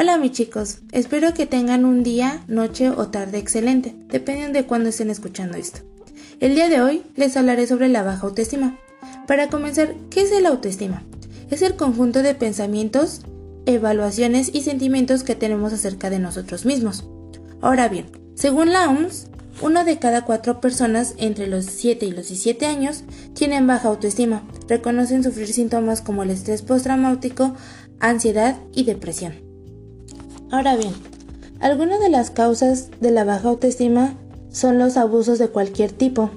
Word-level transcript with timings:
Hola 0.00 0.16
mis 0.16 0.32
chicos, 0.32 0.78
espero 0.92 1.34
que 1.34 1.44
tengan 1.44 1.84
un 1.84 2.02
día, 2.02 2.42
noche 2.48 2.88
o 2.88 3.08
tarde 3.08 3.36
excelente, 3.36 3.94
dependiendo 4.08 4.58
de 4.58 4.64
cuándo 4.64 4.88
estén 4.88 5.10
escuchando 5.10 5.58
esto. 5.58 5.80
El 6.40 6.54
día 6.54 6.70
de 6.70 6.80
hoy 6.80 7.02
les 7.16 7.36
hablaré 7.36 7.66
sobre 7.66 7.88
la 7.88 8.02
baja 8.02 8.26
autoestima. 8.26 8.78
Para 9.26 9.50
comenzar, 9.50 9.94
¿qué 10.08 10.22
es 10.22 10.30
la 10.40 10.48
autoestima? 10.48 11.02
Es 11.50 11.60
el 11.60 11.76
conjunto 11.76 12.22
de 12.22 12.34
pensamientos, 12.34 13.20
evaluaciones 13.66 14.50
y 14.54 14.62
sentimientos 14.62 15.22
que 15.22 15.34
tenemos 15.34 15.74
acerca 15.74 16.08
de 16.08 16.18
nosotros 16.18 16.64
mismos. 16.64 17.04
Ahora 17.60 17.90
bien, 17.90 18.06
según 18.36 18.72
la 18.72 18.88
OMS, 18.88 19.26
uno 19.60 19.84
de 19.84 19.98
cada 19.98 20.24
cuatro 20.24 20.62
personas 20.62 21.12
entre 21.18 21.46
los 21.46 21.66
7 21.66 22.06
y 22.06 22.12
los 22.12 22.28
17 22.28 22.64
años 22.64 23.04
tienen 23.34 23.66
baja 23.66 23.88
autoestima, 23.88 24.48
reconocen 24.66 25.22
sufrir 25.22 25.52
síntomas 25.52 26.00
como 26.00 26.22
el 26.22 26.30
estrés 26.30 26.62
postraumático, 26.62 27.54
ansiedad 27.98 28.56
y 28.72 28.84
depresión. 28.84 29.49
Ahora 30.50 30.76
bien, 30.76 30.92
algunas 31.60 32.00
de 32.00 32.08
las 32.08 32.30
causas 32.30 32.90
de 33.00 33.12
la 33.12 33.24
baja 33.24 33.48
autoestima 33.48 34.14
son 34.50 34.78
los 34.78 34.96
abusos 34.96 35.38
de 35.38 35.48
cualquier 35.48 35.92
tipo, 35.92 36.30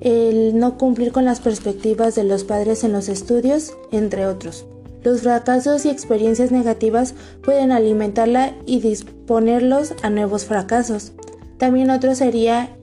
el 0.00 0.58
no 0.58 0.78
cumplir 0.78 1.12
con 1.12 1.26
las 1.26 1.40
perspectivas 1.40 2.14
de 2.14 2.24
los 2.24 2.44
padres 2.44 2.82
en 2.82 2.92
los 2.92 3.08
estudios, 3.08 3.74
entre 3.90 4.26
otros. 4.26 4.64
Los 5.02 5.20
fracasos 5.20 5.84
y 5.84 5.90
experiencias 5.90 6.50
negativas 6.50 7.14
pueden 7.42 7.72
alimentarla 7.72 8.54
y 8.66 8.80
disponerlos 8.80 9.94
a 10.02 10.10
nuevos 10.10 10.46
fracasos. 10.46 11.12
También 11.58 11.90
otro 11.90 12.14
sería 12.14 12.76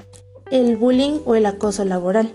el 0.51 0.77
bullying 0.77 1.19
o 1.25 1.35
el 1.35 1.45
acoso 1.45 1.83
laboral. 1.83 2.31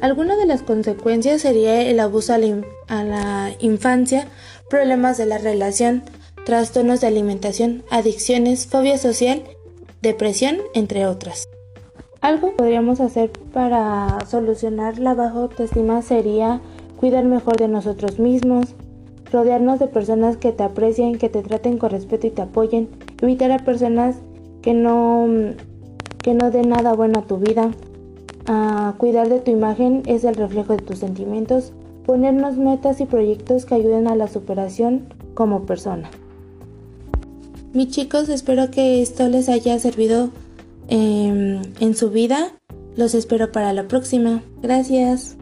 Alguna 0.00 0.36
de 0.36 0.46
las 0.46 0.62
consecuencias 0.62 1.42
sería 1.42 1.80
el 1.82 2.00
abuso 2.00 2.34
a 2.34 2.38
la, 2.38 2.62
a 2.88 3.04
la 3.04 3.52
infancia, 3.60 4.28
problemas 4.68 5.16
de 5.16 5.26
la 5.26 5.38
relación, 5.38 6.02
trastornos 6.46 7.00
de 7.00 7.08
alimentación, 7.08 7.82
adicciones, 7.90 8.68
fobia 8.68 8.98
social, 8.98 9.42
depresión, 10.00 10.58
entre 10.74 11.04
otras. 11.04 11.48
Algo 12.20 12.50
que 12.50 12.56
podríamos 12.56 13.00
hacer 13.00 13.32
para 13.52 14.18
solucionar 14.28 15.00
la 15.00 15.14
baja 15.14 15.40
autoestima 15.40 16.02
sería 16.02 16.60
cuidar 17.00 17.24
mejor 17.24 17.56
de 17.56 17.66
nosotros 17.66 18.20
mismos, 18.20 18.76
rodearnos 19.32 19.80
de 19.80 19.88
personas 19.88 20.36
que 20.36 20.52
te 20.52 20.62
aprecien, 20.62 21.18
que 21.18 21.28
te 21.28 21.42
traten 21.42 21.78
con 21.78 21.90
respeto 21.90 22.28
y 22.28 22.30
te 22.30 22.42
apoyen, 22.42 22.90
evitar 23.20 23.50
a 23.50 23.58
personas 23.58 24.14
que 24.62 24.72
no, 24.72 25.26
que 26.22 26.34
no 26.34 26.52
den 26.52 26.68
nada 26.68 26.92
bueno 26.92 27.18
a 27.18 27.22
tu 27.22 27.38
vida, 27.38 27.72
ah, 28.46 28.94
cuidar 28.98 29.28
de 29.28 29.40
tu 29.40 29.50
imagen 29.50 30.04
es 30.06 30.22
el 30.22 30.36
reflejo 30.36 30.76
de 30.76 30.82
tus 30.84 31.00
sentimientos, 31.00 31.72
ponernos 32.06 32.56
metas 32.56 33.00
y 33.00 33.04
proyectos 33.04 33.66
que 33.66 33.74
ayuden 33.74 34.06
a 34.06 34.14
la 34.14 34.28
superación 34.28 35.08
como 35.34 35.66
persona. 35.66 36.08
Mis 37.76 37.88
chicos, 37.88 38.30
espero 38.30 38.70
que 38.70 39.02
esto 39.02 39.28
les 39.28 39.50
haya 39.50 39.78
servido 39.78 40.30
em, 40.88 41.60
en 41.78 41.94
su 41.94 42.08
vida. 42.08 42.56
Los 42.96 43.14
espero 43.14 43.52
para 43.52 43.74
la 43.74 43.86
próxima. 43.86 44.42
Gracias. 44.62 45.36